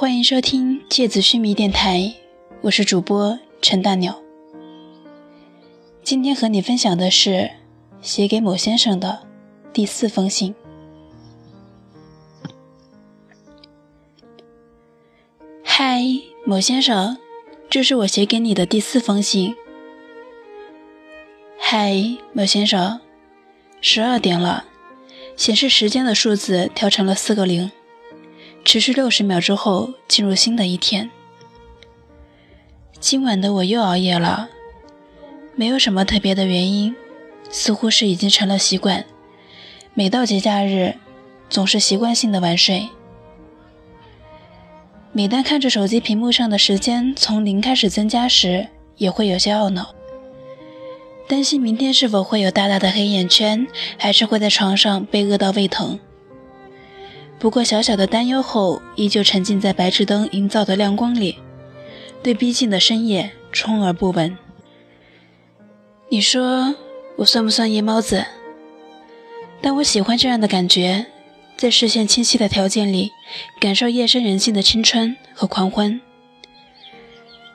[0.00, 1.98] 欢迎收听《芥子须弥电台》，
[2.62, 4.18] 我是主播陈大鸟。
[6.02, 7.50] 今天和你分享的是
[8.00, 9.20] 写给某先生的
[9.74, 10.54] 第四封信。
[15.62, 16.02] 嗨，
[16.46, 17.18] 某先生，
[17.68, 19.54] 这是我写给你的第四封信。
[21.58, 23.00] 嗨，某先生，
[23.82, 24.64] 十二点了，
[25.36, 27.70] 显示时间的数字调成了四个零。
[28.64, 31.10] 持续六十秒之后，进入新的一天。
[33.00, 34.48] 今晚的我又熬夜了，
[35.56, 36.94] 没有什么特别的原因，
[37.50, 39.04] 似乎是已经成了习惯。
[39.94, 40.94] 每到节假日，
[41.48, 42.88] 总是习惯性的晚睡。
[45.12, 49.94] 每当看着手机屏幕上的时间从零开始增加时，也会有些懊恼，
[51.26, 53.66] 担心明天是否会有大大的黑眼圈，
[53.98, 55.98] 还是会在床上被饿到胃疼。
[57.40, 61.38] 不过小小的担忧后，依旧沉浸在白炽灯营造的亮光里，
[62.22, 64.36] 对逼近的深夜充耳不闻。
[66.10, 66.74] 你说
[67.16, 68.26] 我算不算夜猫子？
[69.62, 71.06] 但我喜欢这样的感觉，
[71.56, 73.10] 在视线清晰的条件里，
[73.58, 75.98] 感受夜深人静的青春和狂欢。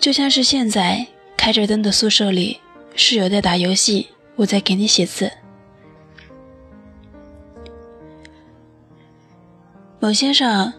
[0.00, 2.60] 就像是现在开着灯的宿舍里，
[2.94, 5.30] 室友在打游戏，我在给你写字。
[9.98, 10.74] 某先生，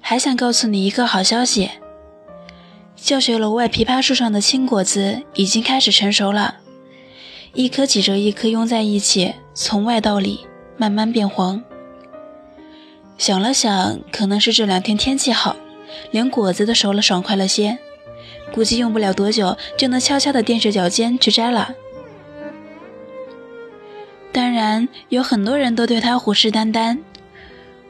[0.00, 1.70] 还想告诉你一个好消息。
[2.96, 6.56] 教学楼外枇杷树上的青果子已经开始成熟了，
[7.52, 10.40] 一颗挤着一颗拥在一起，从外到里
[10.76, 11.62] 慢慢变黄。
[13.16, 15.54] 想了想，可能是这两天天气好，
[16.10, 17.78] 连果子都熟了爽快了些，
[18.52, 21.72] 估计用不了多久就能悄悄地踮着脚尖去摘了。
[24.32, 26.98] 当然，有很多人都对他虎视眈眈。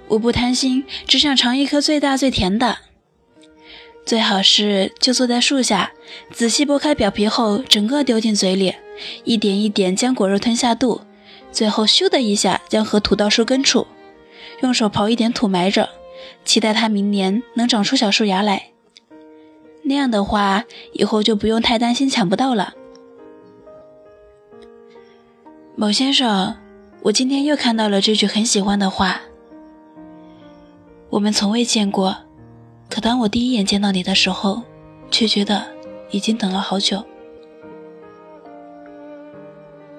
[0.08, 2.78] 我不贪心，只想尝一颗最大最甜的。
[4.04, 5.92] 最好是就坐在树下，
[6.30, 8.74] 仔细剥开表皮后，整个丢进嘴里，
[9.24, 11.00] 一点一点将果肉吞下肚，
[11.50, 13.86] 最后咻的一下将核吐到树根处，
[14.62, 15.88] 用手刨一点土埋着，
[16.44, 18.68] 期待它明年能长出小树芽来。
[19.82, 22.74] 那样的话，以后就不用太担心抢不到了。
[25.74, 26.56] 某先生，
[27.02, 29.22] 我今天又看到了这句很喜欢的话。
[31.16, 32.14] 我们从未见过，
[32.90, 34.62] 可当我第一眼见到你的时候，
[35.10, 35.64] 却觉得
[36.10, 37.02] 已经等了好久。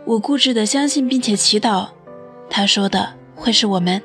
[0.06, 1.88] 我固执的相信并且祈祷，
[2.52, 4.00] 他说的会是我们。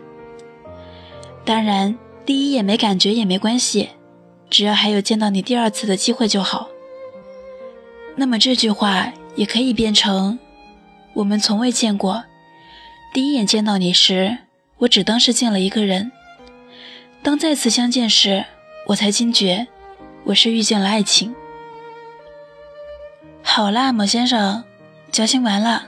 [1.44, 3.90] 当然，第一眼没感觉也没关系，
[4.48, 6.70] 只要还有见到你第二次的机会就好。
[8.16, 10.38] 那么这句话也可以变成：
[11.12, 12.24] 我们从未见过，
[13.12, 14.38] 第一眼见到你时，
[14.78, 16.10] 我只当是见了一个人。
[17.22, 18.44] 当再次相见时，
[18.88, 19.68] 我才惊觉，
[20.24, 21.32] 我是遇见了爱情。
[23.42, 24.64] 好啦，某先生，
[25.12, 25.84] 矫情完了。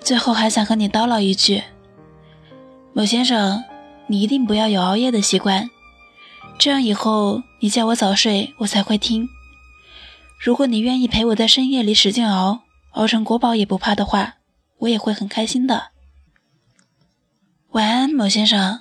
[0.00, 1.62] 最后还想和你叨唠一句，
[2.92, 3.62] 某先生，
[4.08, 5.70] 你一定不要有熬夜的习惯，
[6.58, 9.28] 这样以后你叫我早睡，我才会听。
[10.40, 14.36] 如果你愿意陪我在深夜里使劲熬，熬成国宝也不怕的话，
[14.78, 15.90] 我也会很开心的。
[17.70, 18.80] 晚安，某先生。